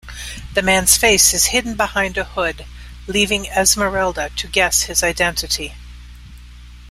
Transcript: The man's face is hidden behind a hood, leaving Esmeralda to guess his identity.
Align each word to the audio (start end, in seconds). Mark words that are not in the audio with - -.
The 0.55 0.63
man's 0.63 0.97
face 0.97 1.31
is 1.31 1.45
hidden 1.53 1.75
behind 1.75 2.17
a 2.17 2.23
hood, 2.23 2.65
leaving 3.05 3.45
Esmeralda 3.45 4.31
to 4.35 4.47
guess 4.47 4.81
his 4.81 5.03
identity. 5.03 5.75